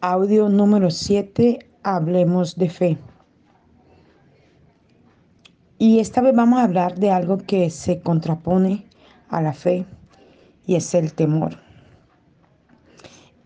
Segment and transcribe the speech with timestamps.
[0.00, 2.98] Audio número 7, hablemos de fe.
[5.76, 8.86] Y esta vez vamos a hablar de algo que se contrapone
[9.28, 9.86] a la fe
[10.66, 11.58] y es el temor.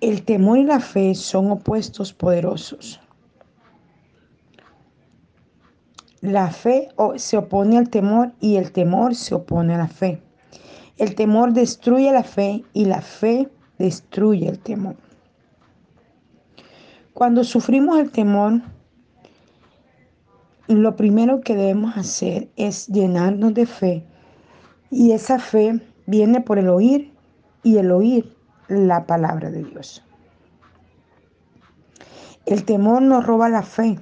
[0.03, 3.01] El temor y la fe son opuestos poderosos.
[6.21, 10.21] La fe se opone al temor y el temor se opone a la fe.
[10.99, 13.49] El temor destruye la fe y la fe
[13.79, 14.97] destruye el temor.
[17.23, 18.63] Cuando sufrimos el temor,
[20.67, 24.05] lo primero que debemos hacer es llenarnos de fe.
[24.91, 27.13] Y esa fe viene por el oír
[27.63, 28.37] y el oír
[28.67, 30.03] la palabra de Dios.
[32.45, 34.01] El temor nos roba la fe,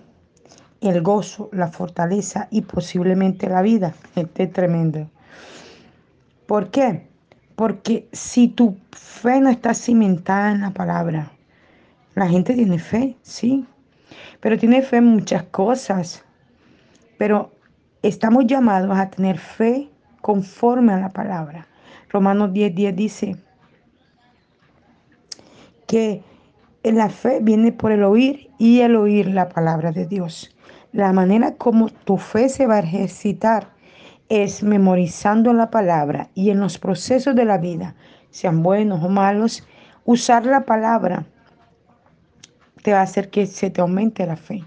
[0.80, 3.93] el gozo, la fortaleza y posiblemente la vida.
[4.16, 5.10] Este es tremendo.
[6.46, 7.07] ¿Por qué?
[7.55, 11.32] Porque si tu fe no está cimentada en la palabra,
[12.14, 13.66] la gente tiene fe, sí,
[14.41, 16.24] pero tiene fe en muchas cosas.
[17.18, 17.52] Pero
[18.02, 19.88] estamos llamados a tener fe
[20.20, 21.66] conforme a la palabra.
[22.09, 23.37] Romanos 10, 10 dice
[25.87, 26.23] que
[26.82, 30.54] la fe viene por el oír y el oír la palabra de Dios.
[30.92, 33.68] La manera como tu fe se va a ejercitar
[34.29, 37.96] es memorizando la palabra y en los procesos de la vida,
[38.30, 39.66] sean buenos o malos,
[40.04, 41.26] usar la palabra
[42.82, 44.64] te va a hacer que se te aumente la fe.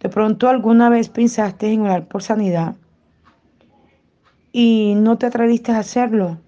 [0.00, 2.76] De pronto alguna vez pensaste en orar por sanidad
[4.52, 6.38] y no te atreviste a hacerlo.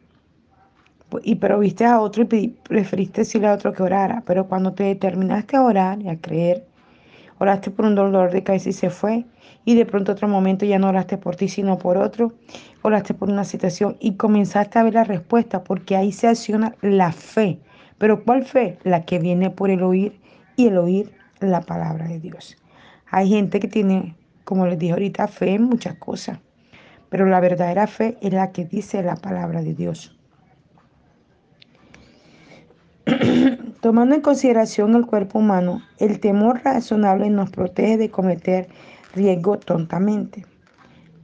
[1.23, 4.23] Y pero viste a otro y preferiste decirle a otro que orara.
[4.27, 6.67] Pero cuando te determinaste a orar y a creer,
[7.39, 9.25] oraste por un dolor de cabeza y se fue.
[9.65, 12.33] Y de pronto otro momento ya no oraste por ti, sino por otro.
[12.83, 17.11] Oraste por una situación y comenzaste a ver la respuesta porque ahí se acciona la
[17.11, 17.59] fe.
[17.99, 18.79] Pero ¿cuál fe?
[18.85, 20.21] La que viene por el oír
[20.57, 22.57] y el oír la palabra de Dios.
[23.11, 26.41] Hay gente que tiene, como les dije ahorita, fe en muchas cosas,
[27.09, 30.19] pero la verdadera fe es la que dice la palabra de Dios.
[33.81, 38.69] Tomando en consideración el cuerpo humano, el temor razonable nos protege de cometer
[39.15, 40.45] riesgo tontamente.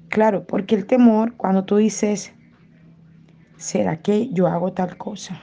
[0.09, 2.33] Claro, porque el temor, cuando tú dices,
[3.56, 5.41] ¿será que yo hago tal cosa?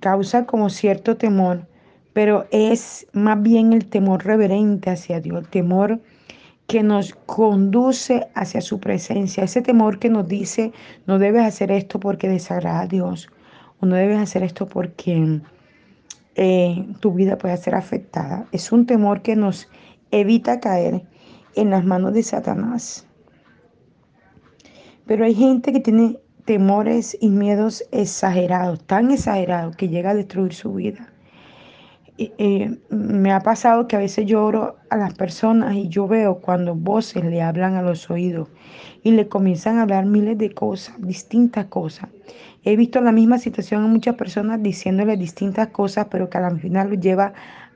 [0.00, 1.68] Causa como cierto temor
[2.12, 6.00] pero es más bien el temor reverente hacia Dios, el temor
[6.66, 10.72] que nos conduce hacia su presencia, ese temor que nos dice,
[11.06, 13.28] no debes hacer esto porque desagrada a Dios,
[13.80, 15.40] o no debes hacer esto porque
[16.34, 18.46] eh, tu vida puede ser afectada.
[18.52, 19.68] Es un temor que nos
[20.10, 21.02] evita caer
[21.56, 23.06] en las manos de Satanás.
[25.06, 30.54] Pero hay gente que tiene temores y miedos exagerados, tan exagerados que llega a destruir
[30.54, 31.11] su vida
[32.90, 37.24] me ha pasado que a veces lloro a las personas y yo veo cuando voces
[37.24, 38.48] le hablan a los oídos
[39.02, 42.10] y le comienzan a hablar miles de cosas, distintas cosas.
[42.64, 46.90] He visto la misma situación en muchas personas diciéndole distintas cosas, pero que al final
[46.90, 47.32] lo lleva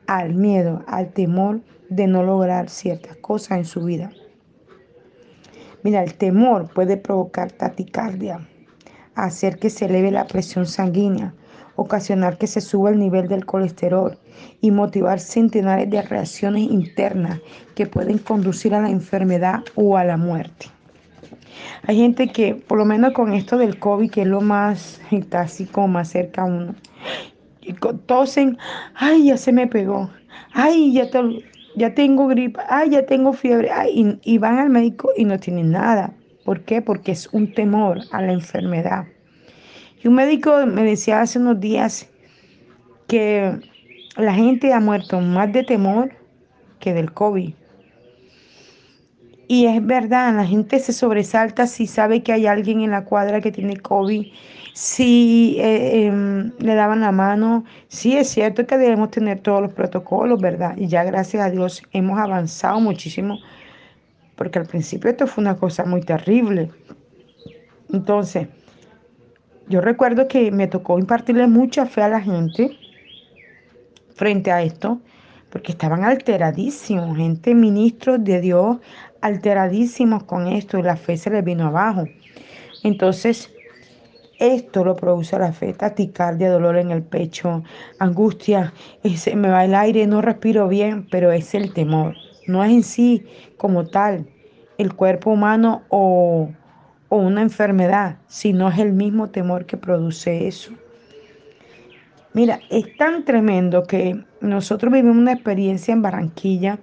[0.06, 4.10] al miedo, al temor de no lograr ciertas cosas en su vida.
[5.82, 8.46] Mira, el temor puede provocar taticardia,
[9.14, 11.34] hacer que se eleve la presión sanguínea,
[11.76, 14.18] ocasionar que se suba el nivel del colesterol
[14.60, 17.40] y motivar centenares de reacciones internas
[17.74, 20.66] que pueden conducir a la enfermedad o a la muerte.
[21.86, 25.00] Hay gente que, por lo menos con esto del COVID, que es lo más,
[25.72, 26.74] como más cerca a uno,
[27.60, 27.72] y
[28.06, 28.58] tosen,
[28.94, 30.10] ay, ya se me pegó,
[30.52, 31.08] ay, ya,
[31.76, 35.72] ya tengo gripe, ay, ya tengo fiebre, y, y van al médico y no tienen
[35.72, 36.12] nada.
[36.44, 36.80] ¿Por qué?
[36.80, 39.06] Porque es un temor a la enfermedad.
[40.06, 42.08] Un médico me decía hace unos días
[43.08, 43.58] que
[44.16, 46.12] la gente ha muerto más de temor
[46.78, 47.52] que del COVID.
[49.48, 53.40] Y es verdad, la gente se sobresalta si sabe que hay alguien en la cuadra
[53.40, 54.26] que tiene COVID,
[54.74, 57.64] si eh, em, le daban la mano.
[57.88, 60.76] Sí, es cierto que debemos tener todos los protocolos, ¿verdad?
[60.76, 63.38] Y ya gracias a Dios hemos avanzado muchísimo,
[64.36, 66.70] porque al principio esto fue una cosa muy terrible.
[67.92, 68.48] Entonces,
[69.68, 72.76] yo recuerdo que me tocó impartirle mucha fe a la gente
[74.14, 75.00] frente a esto,
[75.50, 78.78] porque estaban alteradísimos, gente, ministros de Dios,
[79.20, 82.08] alteradísimos con esto, y la fe se les vino abajo.
[82.82, 83.50] Entonces,
[84.38, 87.62] esto lo produce la fe, taticardia, dolor en el pecho,
[87.98, 88.74] angustia,
[89.16, 92.16] se me va el aire, no respiro bien, pero es el temor.
[92.46, 93.26] No es en sí
[93.56, 94.26] como tal
[94.78, 96.50] el cuerpo humano o
[97.08, 100.72] o una enfermedad, sino es el mismo temor que produce eso.
[102.32, 106.78] Mira, es tan tremendo que nosotros vivimos una experiencia en Barranquilla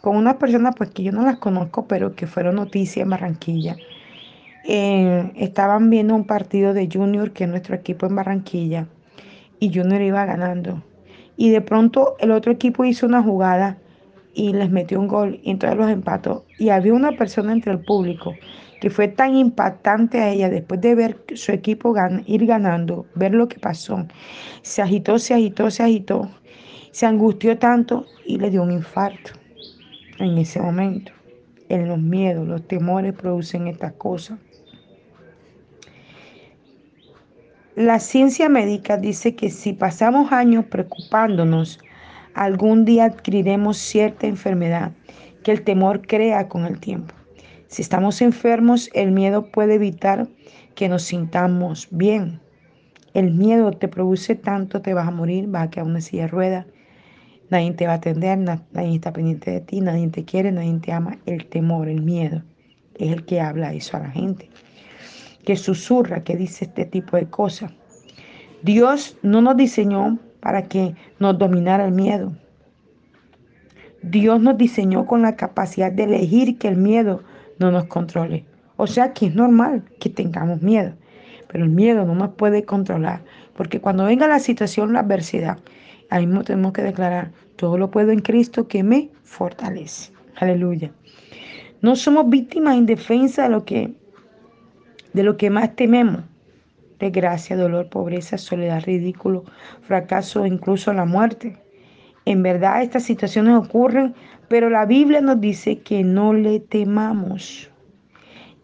[0.00, 3.76] con unas personas pues que yo no las conozco, pero que fueron noticias en Barranquilla.
[4.64, 8.88] Eh, estaban viendo un partido de Junior, que es nuestro equipo en Barranquilla,
[9.60, 10.82] y Junior iba ganando.
[11.36, 13.78] Y de pronto el otro equipo hizo una jugada
[14.34, 16.44] y les metió un gol y entonces los empató.
[16.58, 18.34] Y había una persona entre el público
[18.82, 21.94] que fue tan impactante a ella después de ver su equipo
[22.26, 24.08] ir ganando, ver lo que pasó.
[24.62, 26.28] Se agitó, se agitó, se agitó,
[26.90, 29.34] se angustió tanto y le dio un infarto
[30.18, 31.12] en ese momento.
[31.68, 34.40] En los miedos, los temores producen estas cosas.
[37.76, 41.78] La ciencia médica dice que si pasamos años preocupándonos,
[42.34, 44.90] algún día adquiriremos cierta enfermedad
[45.44, 47.14] que el temor crea con el tiempo.
[47.72, 50.28] Si estamos enfermos, el miedo puede evitar
[50.74, 52.38] que nos sintamos bien.
[53.14, 56.28] El miedo te produce tanto, te vas a morir, vas a quedar una silla de
[56.28, 56.66] ruedas,
[57.48, 60.92] nadie te va a atender, nadie está pendiente de ti, nadie te quiere, nadie te
[60.92, 61.16] ama.
[61.24, 62.42] El temor, el miedo,
[62.96, 64.50] es el que habla eso a la gente,
[65.46, 67.72] que susurra, que dice este tipo de cosas.
[68.62, 72.36] Dios no nos diseñó para que nos dominara el miedo.
[74.02, 77.22] Dios nos diseñó con la capacidad de elegir que el miedo
[77.58, 78.44] no nos controle.
[78.76, 80.92] O sea que es normal que tengamos miedo,
[81.48, 83.22] pero el miedo no nos puede controlar,
[83.56, 85.58] porque cuando venga la situación, la adversidad,
[86.10, 90.12] ahí mismo tenemos que declarar, todo lo puedo en Cristo que me fortalece.
[90.36, 90.90] Aleluya.
[91.80, 93.94] No somos víctimas indefensas de lo que
[95.12, 96.22] de lo que más tememos.
[96.98, 99.44] Desgracia, dolor, pobreza, soledad, ridículo,
[99.82, 101.58] fracaso, incluso la muerte.
[102.24, 104.14] En verdad estas situaciones ocurren,
[104.52, 107.70] pero la Biblia nos dice que no le temamos.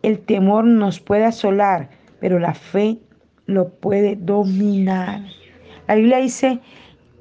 [0.02, 1.88] El temor nos puede asolar,
[2.20, 2.98] pero la fe
[3.46, 5.22] lo puede dominar.
[5.86, 6.60] La Biblia dice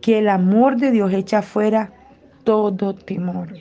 [0.02, 1.94] que el amor de Dios echa fuera
[2.44, 3.54] todo temor.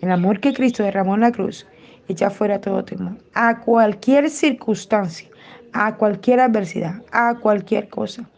[0.00, 1.64] El amor que Cristo derramó en la cruz
[2.08, 3.18] echa fuera todo temor.
[3.34, 5.28] A cualquier circunstancia,
[5.72, 8.28] a cualquier adversidad, a cualquier cosa.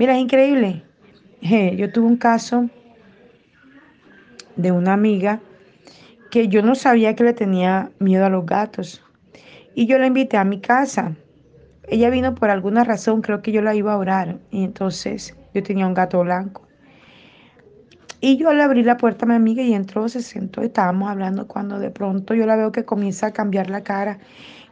[0.00, 0.82] Mira, es increíble.
[1.40, 2.68] Yo tuve un caso
[4.58, 5.40] de una amiga
[6.30, 9.02] que yo no sabía que le tenía miedo a los gatos.
[9.74, 11.16] Y yo la invité a mi casa.
[11.88, 14.36] Ella vino por alguna razón, creo que yo la iba a orar.
[14.50, 16.68] Y entonces yo tenía un gato blanco.
[18.20, 21.46] Y yo le abrí la puerta a mi amiga y entró, se sentó, estábamos hablando
[21.46, 24.18] cuando de pronto yo la veo que comienza a cambiar la cara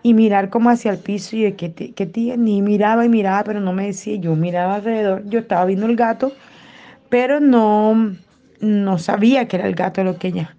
[0.02, 3.44] y mirar como hacia el piso y de que, que tiene, ni miraba y miraba,
[3.44, 6.32] pero no me decía, yo miraba alrededor, yo estaba viendo el gato,
[7.08, 8.16] pero no,
[8.60, 10.56] no sabía que era el gato lo que ella.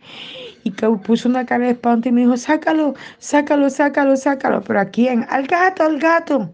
[0.64, 4.62] Y que puso una cara de espanto y me dijo, sácalo, sácalo, sácalo, sácalo.
[4.62, 5.26] ¿Pero a quién?
[5.30, 6.54] Al gato, al gato.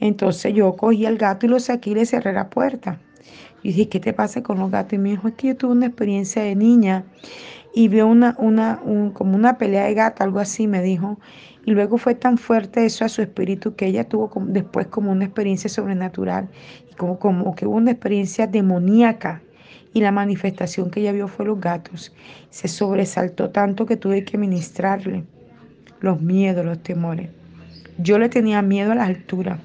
[0.00, 2.98] Entonces yo cogí al gato y lo saqué y le cerré la puerta.
[3.62, 4.94] Y dije, ¿qué te pasa con los gatos?
[4.94, 7.04] Y me dijo, es que yo tuve una experiencia de niña
[7.74, 8.80] y vio una, una,
[9.12, 11.18] como una pelea de gato, algo así, me dijo.
[11.64, 15.24] Y luego fue tan fuerte eso a su espíritu que ella tuvo después como una
[15.24, 16.48] experiencia sobrenatural
[16.90, 19.42] y como, como que hubo una experiencia demoníaca
[19.94, 22.12] y la manifestación que ella vio fue los gatos.
[22.50, 25.24] Se sobresaltó tanto que tuve que ministrarle
[26.00, 27.30] los miedos, los temores.
[27.98, 29.60] Yo le tenía miedo a las alturas.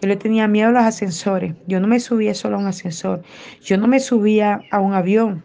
[0.00, 1.54] Yo le tenía miedo a los ascensores.
[1.66, 3.22] Yo no me subía solo a un ascensor.
[3.62, 5.42] Yo no me subía a un avión.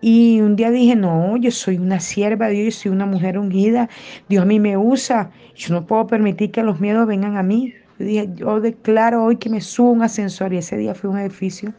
[0.00, 3.38] Y un día dije, no, yo soy una sierva de Dios, yo soy una mujer
[3.38, 3.88] ungida.
[4.28, 5.30] Dios a mí me usa.
[5.54, 7.72] Yo no puedo permitir que los miedos vengan a mí.
[7.98, 10.52] Yo dije, yo declaro hoy que me subo a un ascensor.
[10.52, 11.72] Y ese día fue un edificio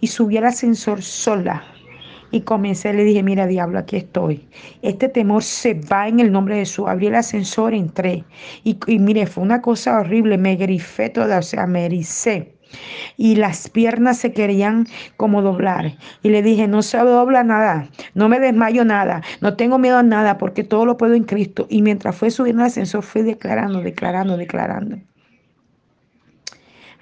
[0.00, 1.62] y subí al ascensor sola.
[2.30, 4.46] Y comencé, le dije, mira diablo, aquí estoy.
[4.82, 6.86] Este temor se va en el nombre de Jesús.
[6.86, 8.24] Abrí el ascensor, entré.
[8.64, 10.36] Y, mire, fue una cosa horrible.
[10.36, 12.54] Me grifé toda, o sea, me ericé.
[13.16, 14.86] Y las piernas se querían
[15.16, 15.96] como doblar.
[16.22, 20.02] Y le dije, no se dobla nada, no me desmayo nada, no tengo miedo a
[20.02, 21.66] nada porque todo lo puedo en Cristo.
[21.70, 24.98] Y mientras fue subiendo al ascensor, fui declarando, declarando, declarando.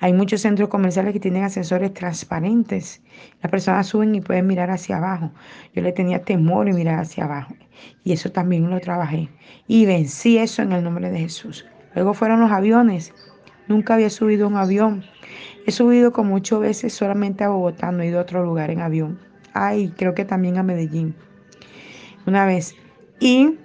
[0.00, 3.00] Hay muchos centros comerciales que tienen ascensores transparentes.
[3.42, 5.32] Las personas suben y pueden mirar hacia abajo.
[5.74, 7.54] Yo le tenía temor y mirar hacia abajo.
[8.04, 9.30] Y eso también lo trabajé.
[9.66, 11.66] Y vencí eso en el nombre de Jesús.
[11.94, 13.14] Luego fueron los aviones.
[13.68, 15.02] Nunca había subido un avión.
[15.66, 18.82] He subido como ocho veces solamente a Bogotá, no he ido a otro lugar en
[18.82, 19.18] avión.
[19.54, 21.14] Ay, creo que también a Medellín.
[22.26, 22.76] Una vez.
[23.18, 23.58] Y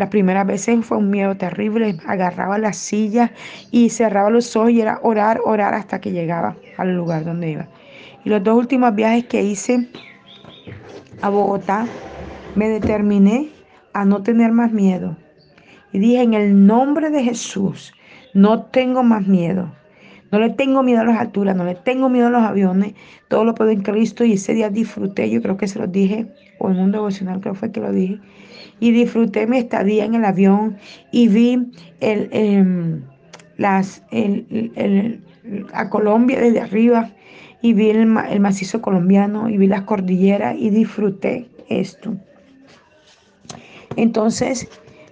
[0.00, 3.32] las primeras veces fue un miedo terrible, agarraba la silla
[3.70, 7.68] y cerraba los ojos y era orar, orar hasta que llegaba al lugar donde iba.
[8.24, 9.90] Y los dos últimos viajes que hice
[11.20, 11.86] a Bogotá,
[12.54, 13.50] me determiné
[13.92, 15.18] a no tener más miedo.
[15.92, 17.92] Y dije, en el nombre de Jesús,
[18.32, 19.70] no tengo más miedo.
[20.32, 22.94] No le tengo miedo a las alturas, no le tengo miedo a los aviones,
[23.28, 26.32] todo lo puedo en Cristo y ese día disfruté, yo creo que se lo dije,
[26.58, 28.18] o en un devocional creo fue que lo dije,
[28.80, 30.76] y disfruté mi estadía en el avión
[31.12, 31.70] y vi
[32.00, 33.02] el, em,
[33.56, 35.22] las, el,
[35.72, 37.10] a Colombia desde arriba
[37.62, 42.16] y vi el, el macizo colombiano y vi las cordilleras y disfruté esto.
[43.96, 44.68] Entonces,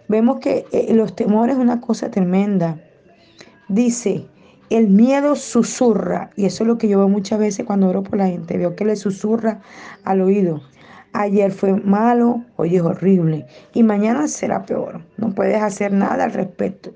[0.09, 2.81] vemos que eh, los temores es una cosa tremenda.
[3.69, 4.27] Dice,
[4.71, 8.19] el miedo susurra, y eso es lo que yo veo muchas veces cuando oro por
[8.19, 9.61] la gente, veo que le susurra
[10.05, 10.63] al oído.
[11.21, 13.45] Ayer fue malo, hoy es horrible
[13.75, 15.01] y mañana será peor.
[15.17, 16.93] No puedes hacer nada al respecto.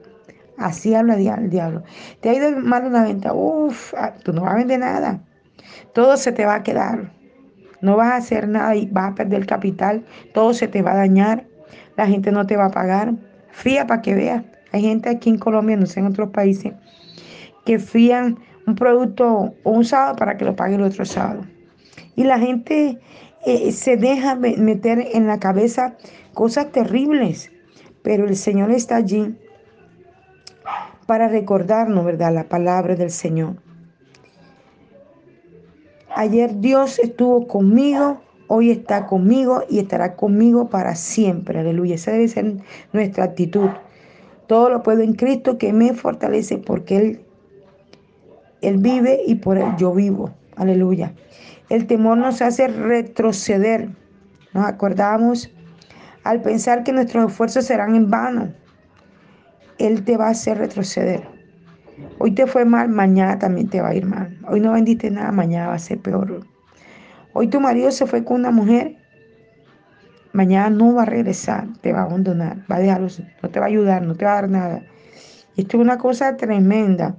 [0.57, 1.83] Así habla el diablo.
[2.21, 5.25] Te ha ido mal una venta, uff, ah, tú no vas a vender nada.
[5.93, 7.13] Todo se te va a quedar.
[7.81, 10.05] No vas a hacer nada y vas a perder capital.
[10.33, 11.45] Todo se te va a dañar.
[11.97, 13.15] La gente no te va a pagar.
[13.51, 14.45] Fía para que veas.
[14.71, 16.75] Hay gente aquí en Colombia, no sé en otros países,
[17.67, 18.39] que fían
[18.69, 21.43] un producto un sábado para que lo pague el otro sábado.
[22.15, 23.01] Y la gente
[23.45, 25.97] eh, se deja meter en la cabeza
[26.33, 27.51] cosas terribles,
[28.03, 29.37] pero el Señor está allí
[31.07, 32.33] para recordarnos, ¿verdad?
[32.33, 33.57] La palabra del Señor.
[36.15, 41.59] Ayer Dios estuvo conmigo, hoy está conmigo y estará conmigo para siempre.
[41.59, 41.95] Aleluya.
[41.95, 42.57] Esa debe ser
[42.93, 43.71] nuestra actitud.
[44.47, 47.21] Todo lo puedo en Cristo que me fortalece porque Él,
[48.61, 50.31] Él vive y por Él yo vivo.
[50.57, 51.15] Aleluya.
[51.73, 53.89] El temor nos hace retroceder.
[54.53, 55.51] Nos acordamos
[56.23, 58.53] al pensar que nuestros esfuerzos serán en vano.
[59.79, 61.27] Él te va a hacer retroceder.
[62.19, 64.39] Hoy te fue mal, mañana también te va a ir mal.
[64.47, 66.45] Hoy no vendiste nada, mañana va a ser peor.
[67.33, 68.99] Hoy tu marido se fue con una mujer,
[70.35, 73.09] mañana no va a regresar, te va a abandonar, va a dejarlo,
[73.43, 74.83] no te va a ayudar, no te va a dar nada.
[75.57, 77.17] Esto es una cosa tremenda.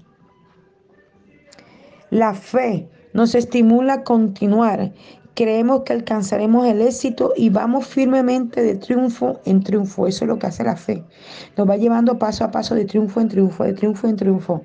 [2.12, 4.92] La fe nos estimula a continuar.
[5.36, 10.08] Creemos que alcanzaremos el éxito y vamos firmemente de triunfo en triunfo.
[10.08, 11.04] Eso es lo que hace la fe.
[11.58, 14.62] Nos va llevando paso a paso de triunfo en triunfo, de triunfo en triunfo.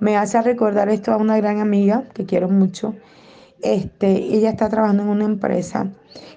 [0.00, 2.94] Me hace recordar esto a una gran amiga que quiero mucho.
[3.62, 5.90] Este, ella está trabajando en una empresa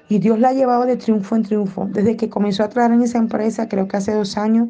[0.07, 1.87] y Dios la ha llevado de triunfo en triunfo.
[1.91, 4.69] Desde que comenzó a trabajar en esa empresa, creo que hace dos años,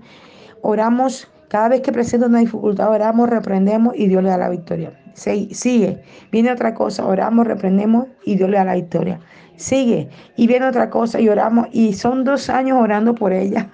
[0.62, 5.05] oramos, cada vez que presenta una dificultad, oramos, reprendemos y Dios le da la victoria
[5.16, 9.20] sigue, viene otra cosa, oramos, reprendemos y Dios le da la victoria.
[9.56, 13.70] Sigue y viene otra cosa y oramos y son dos años orando por ella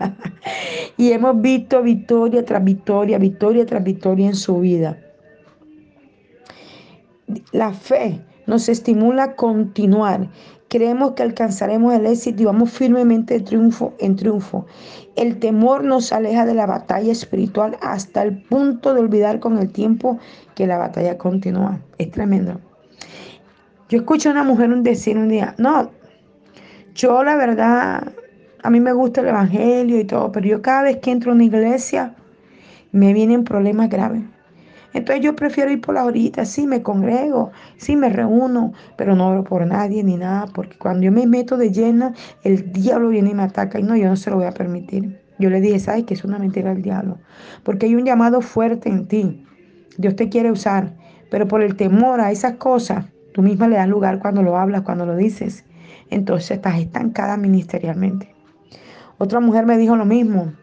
[0.97, 4.99] y hemos visto victoria tras victoria, victoria tras victoria en su vida.
[7.51, 10.29] La fe nos estimula a continuar
[10.71, 14.65] Creemos que alcanzaremos el éxito y vamos firmemente de triunfo en triunfo.
[15.17, 19.69] El temor nos aleja de la batalla espiritual hasta el punto de olvidar con el
[19.69, 20.17] tiempo
[20.55, 21.81] que la batalla continúa.
[21.97, 22.61] Es tremendo.
[23.89, 25.91] Yo escucho a una mujer decir un día, no,
[26.95, 28.13] yo la verdad,
[28.63, 31.35] a mí me gusta el Evangelio y todo, pero yo cada vez que entro a
[31.35, 32.15] una iglesia
[32.93, 34.21] me vienen problemas graves.
[34.93, 39.29] Entonces yo prefiero ir por la horita, sí me congrego, sí me reúno, pero no
[39.29, 43.31] oro por nadie ni nada, porque cuando yo me meto de llena, el diablo viene
[43.31, 45.21] y me ataca y no, yo no se lo voy a permitir.
[45.39, 47.19] Yo le dije, ¿sabes que es una mentira del diablo?
[47.63, 49.45] Porque hay un llamado fuerte en ti.
[49.97, 50.93] Dios te quiere usar,
[51.29, 54.81] pero por el temor a esas cosas, tú misma le das lugar cuando lo hablas,
[54.81, 55.65] cuando lo dices.
[56.09, 58.35] Entonces estás estancada ministerialmente.
[59.17, 60.53] Otra mujer me dijo lo mismo.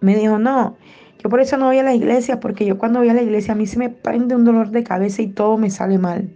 [0.00, 0.76] Me dijo, no,
[1.22, 3.52] yo por eso no voy a la iglesia, porque yo cuando voy a la iglesia
[3.52, 6.30] a mí se me prende un dolor de cabeza y todo me sale mal.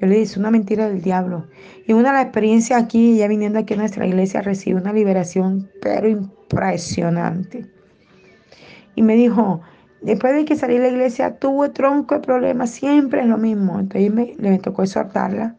[0.00, 1.46] Yo le dije, es una mentira del diablo.
[1.86, 5.70] Y una de las experiencias aquí, ya viniendo aquí a nuestra iglesia, recibe una liberación,
[5.80, 7.66] pero impresionante.
[8.94, 9.60] Y me dijo,
[10.02, 13.78] después de que salí de la iglesia, tuve tronco de problemas, siempre es lo mismo.
[13.78, 15.56] Entonces me, me tocó exhortarla.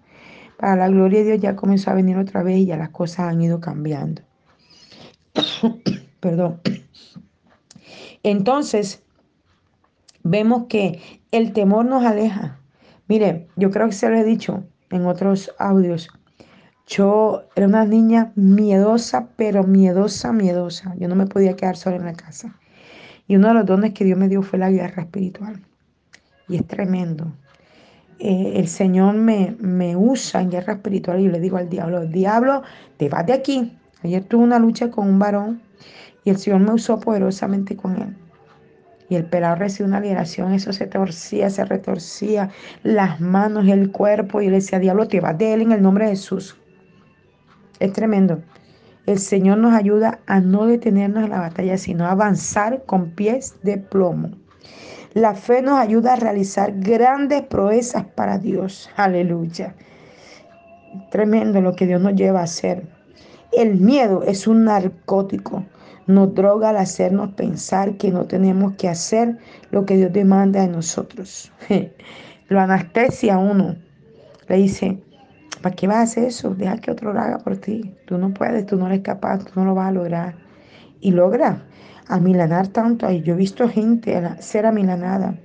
[0.58, 3.32] Para la gloria de Dios ya comenzó a venir otra vez y ya las cosas
[3.32, 4.22] han ido cambiando.
[6.20, 6.60] Perdón.
[8.24, 9.04] Entonces,
[10.24, 11.02] vemos que
[11.32, 12.60] el temor nos aleja.
[13.08, 16.10] Mire, yo creo que se lo he dicho en otros audios.
[16.88, 20.96] Yo era una niña miedosa, pero miedosa, miedosa.
[20.98, 22.58] Yo no me podía quedar sola en la casa.
[23.28, 25.62] Y uno de los dones que Dios me dio fue la guerra espiritual.
[26.48, 27.32] Y es tremendo.
[28.20, 32.06] Eh, el Señor me, me usa en guerra espiritual y yo le digo al diablo,
[32.06, 32.64] diablo,
[32.98, 33.78] te vas de aquí.
[34.04, 35.62] Ayer tuve una lucha con un varón
[36.24, 38.18] y el Señor me usó poderosamente con él.
[39.10, 42.50] Y el pelado recibió una liberación, eso se torcía, se retorcía,
[42.84, 46.06] las manos, el cuerpo, y le decía, diablo, te vas de él en el nombre
[46.06, 46.58] de Jesús.
[47.80, 48.42] Es tremendo.
[49.06, 53.56] El Señor nos ayuda a no detenernos en la batalla, sino a avanzar con pies
[53.62, 54.32] de plomo.
[55.14, 58.90] La fe nos ayuda a realizar grandes proezas para Dios.
[58.96, 59.76] Aleluya.
[61.12, 62.88] Tremendo lo que Dios nos lleva a hacer.
[63.52, 65.66] El miedo es un narcótico.
[66.08, 69.38] Nos droga al hacernos pensar que no tenemos que hacer
[69.72, 71.52] lo que Dios demanda de nosotros.
[72.50, 73.76] Lo anestesia uno.
[74.50, 75.02] Le dice,
[75.62, 76.54] ¿para qué vas a hacer eso?
[76.54, 77.96] Deja que otro lo haga por ti.
[78.06, 80.36] Tú no puedes, tú no eres capaz, tú no lo vas a lograr.
[81.00, 81.64] Y logra
[82.08, 83.10] amilanar tanto.
[83.10, 85.36] Yo he visto gente ser amilanada.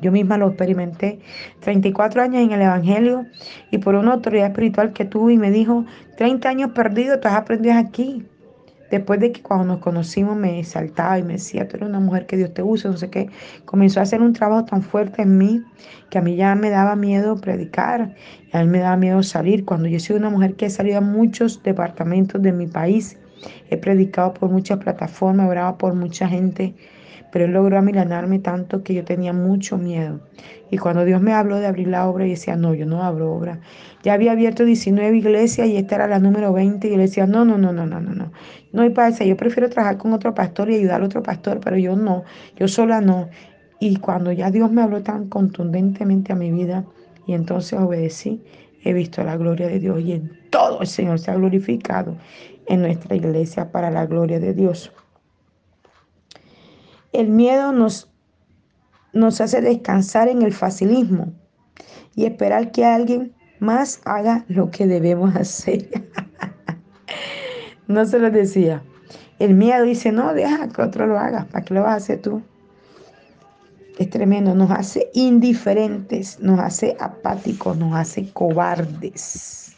[0.00, 1.20] Yo misma lo experimenté.
[1.60, 3.26] 34 años en el Evangelio
[3.70, 5.84] y por una autoridad espiritual que tuve y me dijo,
[6.16, 8.26] 30 años perdidos, tú has aprendido aquí.
[8.90, 12.26] Después de que cuando nos conocimos me saltaba y me decía, tú eres una mujer
[12.26, 13.28] que Dios te usa, no sé qué,
[13.64, 15.62] comenzó a hacer un trabajo tan fuerte en mí
[16.10, 18.14] que a mí ya me daba miedo predicar,
[18.52, 19.64] a mí me daba miedo salir.
[19.64, 23.18] Cuando yo soy una mujer que he salido a muchos departamentos de mi país,
[23.70, 26.74] he predicado por muchas plataformas, he orado por mucha gente,
[27.30, 30.20] pero él logró amilanarme tanto que yo tenía mucho miedo.
[30.70, 33.32] Y cuando Dios me habló de abrir la obra, yo decía, no, yo no abro
[33.32, 33.60] obra.
[34.02, 37.26] Ya había abierto 19 iglesias y esta era la número 20 y yo le decía,
[37.26, 38.32] no, no, no, no, no, no, no.
[38.72, 41.76] No hay eso, yo prefiero trabajar con otro pastor y ayudar a otro pastor, pero
[41.76, 42.24] yo no,
[42.56, 43.28] yo sola no.
[43.80, 46.84] Y cuando ya Dios me habló tan contundentemente a mi vida
[47.26, 48.42] y entonces obedecí,
[48.84, 52.16] he visto la gloria de Dios y en todo el Señor se ha glorificado
[52.66, 54.92] en nuestra iglesia para la gloria de Dios.
[57.18, 58.08] El miedo nos,
[59.12, 61.32] nos hace descansar en el facilismo
[62.14, 65.88] y esperar que alguien más haga lo que debemos hacer.
[67.88, 68.84] no se lo decía.
[69.40, 72.22] El miedo dice, no, deja que otro lo haga, ¿para qué lo vas a hacer
[72.22, 72.40] tú?
[73.98, 79.74] Es tremendo, nos hace indiferentes, nos hace apáticos, nos hace cobardes.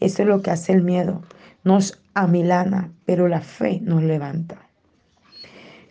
[0.00, 1.20] Eso es lo que hace el miedo.
[1.62, 4.67] Nos amilana, pero la fe nos levanta.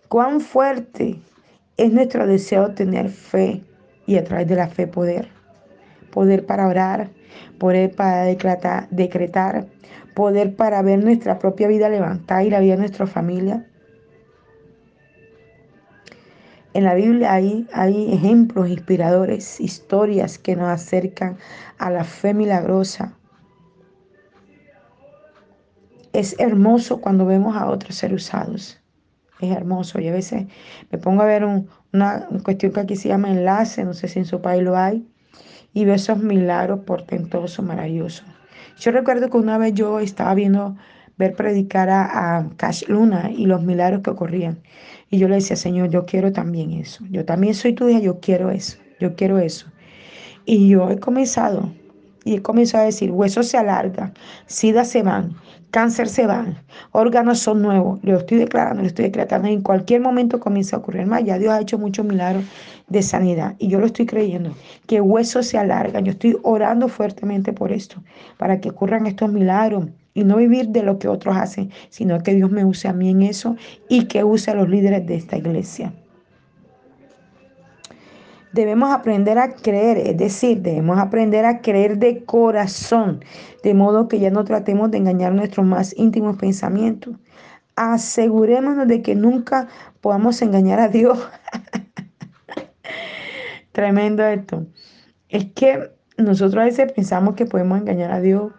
[0.10, 1.20] Cuán fuerte
[1.76, 3.62] es nuestro deseo de tener fe
[4.06, 5.28] y a través de la fe poder.
[6.12, 7.10] Poder para orar,
[7.60, 9.68] poder para decretar, decretar
[10.16, 13.68] poder para ver nuestra propia vida levantada y la vida de nuestra familia.
[16.74, 21.38] En la Biblia hay, hay ejemplos inspiradores, historias que nos acercan
[21.78, 23.14] a la fe milagrosa.
[26.14, 28.80] Es hermoso cuando vemos a otros ser usados
[29.40, 30.00] es hermoso.
[30.00, 30.46] Y a veces
[30.92, 31.46] me pongo a ver
[31.94, 35.08] una cuestión que aquí se llama enlace, no sé si en su país lo hay,
[35.74, 38.26] y veo esos milagros portentosos, maravillosos.
[38.80, 40.76] Yo recuerdo que una vez yo estaba viendo,
[41.18, 44.60] ver predicar a, a Cash Luna y los milagros que ocurrían.
[45.10, 47.04] Y yo le decía, Señor, yo quiero también eso.
[47.10, 48.78] Yo también soy tu hija, yo quiero eso.
[49.00, 49.68] Yo quiero eso.
[50.46, 51.72] Y yo he comenzado
[52.28, 54.14] y él comenzó a decir, huesos se alargan,
[54.48, 55.36] sida se van,
[55.72, 56.58] cáncer se van,
[56.92, 58.00] órganos son nuevos.
[58.04, 59.48] Lo estoy declarando, lo estoy declarando.
[59.48, 61.24] En cualquier momento comienza a ocurrir más.
[61.24, 62.46] Ya Dios ha hecho muchos milagros
[62.88, 64.56] de sanidad y yo lo estoy creyendo,
[64.88, 66.06] que huesos se alargan.
[66.06, 68.02] Yo estoy orando fuertemente por esto,
[68.38, 72.34] para que ocurran estos milagros y no vivir de lo que otros hacen, sino que
[72.34, 73.56] Dios me use a mí en eso
[73.90, 75.94] y que use a los líderes de esta iglesia.
[78.58, 83.24] Debemos aprender a creer, es decir, debemos aprender a creer de corazón,
[83.62, 87.16] de modo que ya no tratemos de engañar nuestros más íntimos pensamientos.
[87.76, 89.68] Asegurémonos de que nunca
[90.02, 91.20] podamos engañar a Dios.
[93.74, 94.66] Tremendo esto.
[95.30, 98.54] Es que nosotros a veces pensamos que podemos engañar a Dios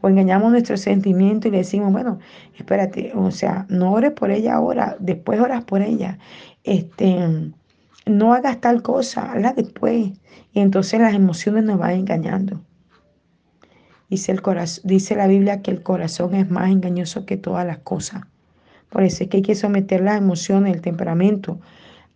[0.00, 2.18] o engañamos nuestros sentimientos y le decimos, bueno,
[2.58, 6.18] espérate, o sea, no ores por ella ahora, después oras por ella.
[6.64, 7.52] Este,
[8.06, 10.12] no hagas tal cosa, hazla después.
[10.52, 12.60] Y entonces las emociones nos van engañando.
[14.08, 17.78] Dice, el corazón, dice la Biblia que el corazón es más engañoso que todas las
[17.78, 18.22] cosas.
[18.90, 21.58] Por eso es que hay que someter las emociones, el temperamento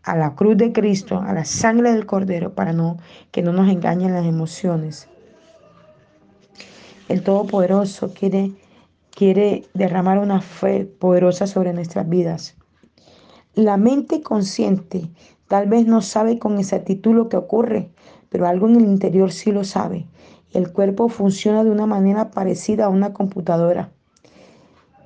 [0.04, 2.98] a la cruz de Cristo, a la sangre del Cordero, para no,
[3.32, 5.08] que no nos engañen las emociones.
[7.08, 8.52] El Todopoderoso quiere,
[9.10, 12.56] quiere derramar una fe poderosa sobre nuestras vidas.
[13.54, 15.08] La mente consciente
[15.48, 17.90] Tal vez no sabe con exactitud lo que ocurre,
[18.28, 20.06] pero algo en el interior sí lo sabe.
[20.52, 23.90] El cuerpo funciona de una manera parecida a una computadora,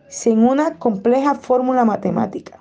[0.09, 2.59] sin una compleja fórmula matemática.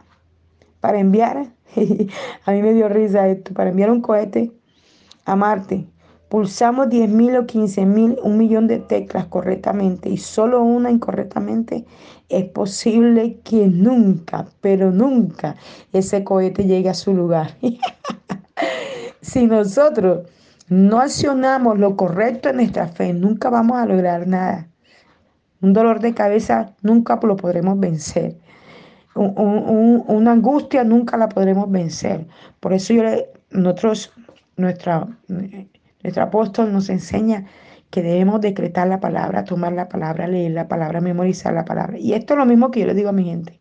[0.79, 1.51] Para enviar,
[2.45, 4.51] a mí me dio risa esto, para enviar un cohete
[5.25, 5.87] a Marte,
[6.31, 11.85] pulsamos 10.000 o 15.000, un millón de teclas correctamente y solo una incorrectamente,
[12.29, 15.57] es posible que nunca, pero nunca
[15.91, 17.57] ese cohete llegue a su lugar.
[19.21, 20.21] si nosotros
[20.69, 24.69] no accionamos lo correcto en nuestra fe, nunca vamos a lograr nada.
[25.59, 28.37] Un dolor de cabeza nunca lo podremos vencer.
[29.15, 32.25] una angustia nunca la podremos vencer.
[32.61, 33.03] Por eso yo
[33.49, 34.13] nosotros,
[34.55, 35.09] nuestra,
[36.03, 37.45] nuestro apóstol nos enseña
[37.89, 41.99] que debemos decretar la palabra, tomar la palabra, leer la palabra, memorizar la palabra.
[41.99, 43.59] Y esto es lo mismo que yo le digo a mi gente.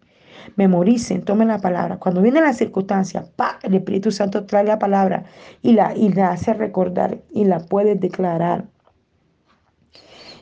[0.56, 1.98] Memoricen, tomen la palabra.
[1.98, 3.58] Cuando vienen las circunstancias, ¡pa!
[3.62, 5.24] el Espíritu Santo trae la palabra
[5.62, 8.66] y la, y la hace recordar y la puede declarar.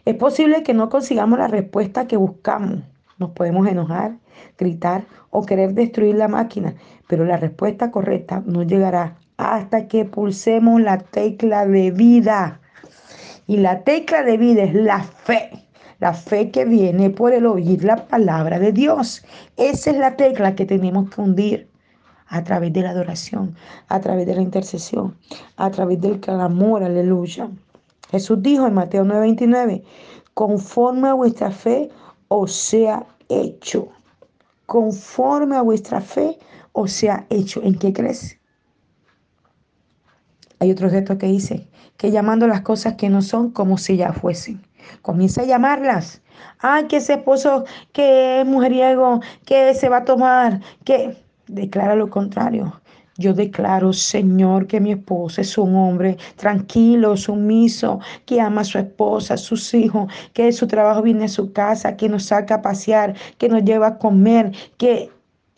[0.04, 2.80] Es posible que no consigamos la respuesta que buscamos.
[3.18, 4.16] Nos podemos enojar,
[4.56, 6.74] gritar o querer destruir la máquina,
[7.08, 12.60] pero la respuesta correcta no llegará hasta que pulsemos la tecla de vida.
[13.46, 15.50] Y la tecla de vida es la fe.
[16.00, 19.24] La fe que viene por el oír la palabra de Dios.
[19.56, 21.68] Esa es la tecla que tenemos que hundir
[22.26, 23.56] a través de la adoración,
[23.88, 25.16] a través de la intercesión,
[25.56, 27.48] a través del clamor, aleluya.
[28.10, 29.82] Jesús dijo en Mateo 9:29,
[30.34, 31.88] conforme a vuestra fe
[32.28, 33.88] os sea hecho.
[34.66, 36.38] Conforme a vuestra fe
[36.72, 37.62] os sea hecho.
[37.62, 38.37] ¿En qué crees?
[40.60, 44.12] Hay otro texto que dice que llamando las cosas que no son como si ya
[44.12, 44.60] fuesen.
[45.02, 46.22] Comienza a llamarlas.
[46.60, 51.16] Ay, que ese esposo que es mujeriego, que se va a tomar, que
[51.46, 52.80] declara lo contrario.
[53.16, 58.78] Yo declaro, Señor, que mi esposo es un hombre tranquilo, sumiso, que ama a su
[58.78, 62.62] esposa, a sus hijos, que su trabajo viene a su casa, que nos saca a
[62.62, 65.10] pasear, que nos lleva a comer, que...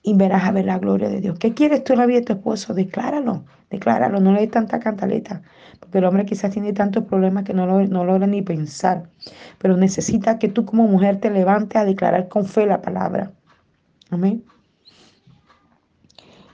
[0.03, 1.39] Y verás a ver la gloria de Dios.
[1.39, 2.73] ¿Qué quieres tú en la vida de tu esposo?
[2.73, 5.43] Decláralo, decláralo, no le des tanta cantaleta,
[5.79, 9.11] porque el hombre quizás tiene tantos problemas que no, no logra ni pensar,
[9.59, 13.33] pero necesita que tú como mujer te levantes a declarar con fe la palabra.
[14.11, 14.43] Amén.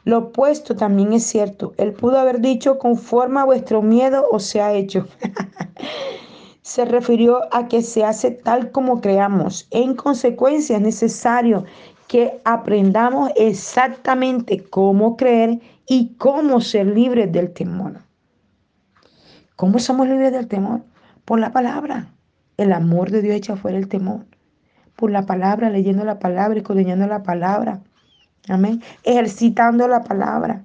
[0.07, 1.75] Lo opuesto también es cierto.
[1.79, 5.09] Él pudo haber dicho, conforme a vuestro miedo o se ha hecho.
[6.63, 9.67] se refirió a que se hace tal como creamos.
[9.71, 11.65] En consecuencia es necesario
[12.09, 18.01] que aprendamos exactamente cómo creer y cómo ser libres del temor.
[19.57, 20.83] ¿Cómo somos libres del temor?
[21.25, 22.09] Por la palabra.
[22.57, 24.27] El amor de Dios echa fuera el temor.
[24.97, 27.81] Por la palabra, leyendo la palabra, escudriñando la palabra.
[28.49, 28.83] Amén.
[29.03, 30.65] Ejercitando la palabra.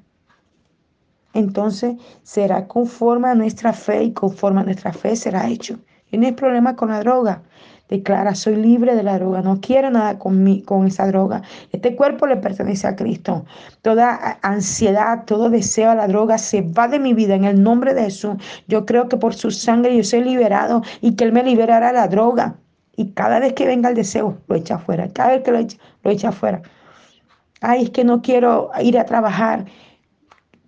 [1.33, 5.79] Entonces será conforme a nuestra fe y conforme a nuestra fe será hecho.
[6.11, 7.43] Y no hay problema con la droga.
[7.91, 11.43] Declara, soy libre de la droga, no quiero nada con, mí, con esa droga.
[11.71, 13.45] Este cuerpo le pertenece a Cristo.
[13.83, 17.93] Toda ansiedad, todo deseo a la droga se va de mi vida en el nombre
[17.93, 18.37] de Jesús.
[18.67, 22.07] Yo creo que por su sangre yo soy liberado y que Él me liberará la
[22.07, 22.55] droga.
[22.95, 25.07] Y cada vez que venga el deseo, lo echa afuera.
[25.13, 26.63] Cada vez que lo echa, lo echa afuera
[27.61, 29.65] ay, es que no quiero ir a trabajar.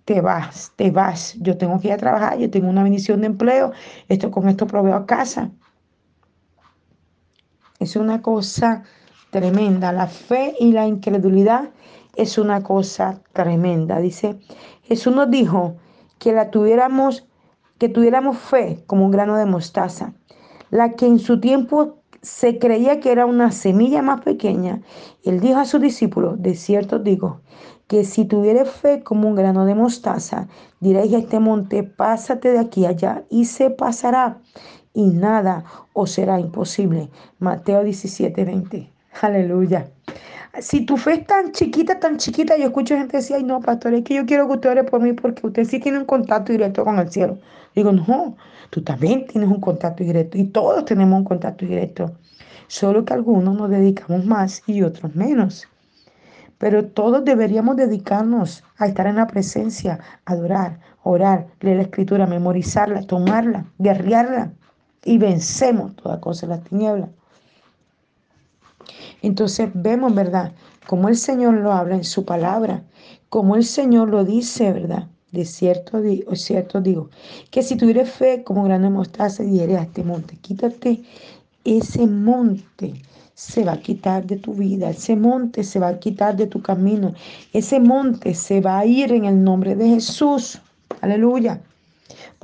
[0.04, 1.36] Te vas, te vas.
[1.40, 3.72] Yo tengo que ir a trabajar, yo tengo una bendición de empleo.
[4.08, 5.50] Esto con esto proveo a casa.
[7.84, 8.82] Es una cosa
[9.28, 9.92] tremenda.
[9.92, 11.68] La fe y la incredulidad
[12.16, 14.00] es una cosa tremenda.
[14.00, 14.40] Dice,
[14.84, 15.76] Jesús nos dijo
[16.18, 17.28] que la tuviéramos,
[17.76, 20.14] que tuviéramos fe como un grano de mostaza,
[20.70, 24.80] la que en su tiempo se creía que era una semilla más pequeña,
[25.22, 27.42] él dijo a sus discípulos, de cierto digo,
[27.86, 30.48] que si tuvieres fe como un grano de mostaza,
[30.80, 34.40] diréis a este monte, pásate de aquí allá, y se pasará,
[34.94, 37.10] y nada os será imposible.
[37.40, 38.90] Mateo 17, 20.
[39.20, 39.90] Aleluya.
[40.60, 43.92] Si tu fe es tan chiquita, tan chiquita, yo escucho gente decir, ay no, pastor,
[43.94, 46.52] es que yo quiero que usted ore por mí porque usted sí tiene un contacto
[46.52, 47.38] directo con el cielo.
[47.74, 48.36] Digo, no,
[48.70, 52.16] tú también tienes un contacto directo y todos tenemos un contacto directo.
[52.68, 55.66] Solo que algunos nos dedicamos más y otros menos.
[56.58, 63.02] Pero todos deberíamos dedicarnos a estar en la presencia, adorar, orar, leer la escritura, memorizarla,
[63.02, 64.52] tomarla, guerrearla
[65.04, 67.10] y vencemos toda cosa en las tinieblas.
[69.22, 70.52] Entonces vemos, ¿verdad?
[70.86, 72.82] Como el Señor lo habla en su palabra,
[73.28, 75.08] como el Señor lo dice, ¿verdad?
[75.32, 77.10] De cierto, digo, cierto digo,
[77.50, 81.02] que si tuvieras fe como grande mostaza, diré a este monte, quítate
[81.64, 82.94] ese monte
[83.34, 86.62] se va a quitar de tu vida, ese monte se va a quitar de tu
[86.62, 87.14] camino,
[87.52, 90.60] ese monte se va a ir en el nombre de Jesús.
[91.00, 91.60] Aleluya.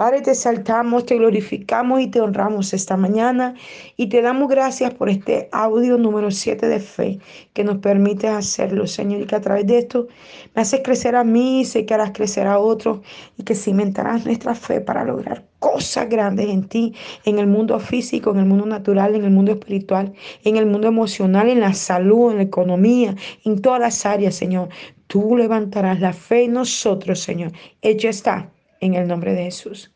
[0.00, 3.54] Padre, te saltamos, te glorificamos y te honramos esta mañana
[3.98, 7.18] y te damos gracias por este audio número 7 de fe
[7.52, 10.08] que nos permite hacerlo, Señor, y que a través de esto
[10.54, 13.00] me haces crecer a mí, sé que harás crecer a otros
[13.36, 16.94] y que cimentarás nuestra fe para lograr cosas grandes en ti,
[17.26, 20.88] en el mundo físico, en el mundo natural, en el mundo espiritual, en el mundo
[20.88, 24.70] emocional, en la salud, en la economía, en todas las áreas, Señor.
[25.08, 27.52] Tú levantarás la fe en nosotros, Señor.
[27.82, 29.92] Hecho está en el nombre de Jesús.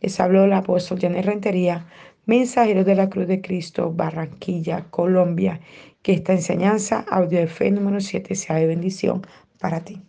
[0.00, 1.86] Les habló el apóstol Janet Rentería,
[2.26, 5.60] mensajero de la Cruz de Cristo, Barranquilla, Colombia.
[6.02, 9.22] que esta enseñanza, audio de fe número 7, sea de bendición
[9.58, 10.07] para ti.